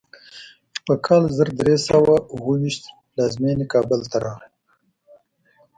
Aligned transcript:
په 0.85 0.93
کال 1.05 1.23
زر 1.37 1.49
درې 1.59 1.75
سوه 1.89 2.13
اوو 2.33 2.51
ویشت 2.61 2.83
پلازمینې 3.11 3.65
کابل 3.73 4.01
ته 4.11 4.17
راغی. 4.25 4.49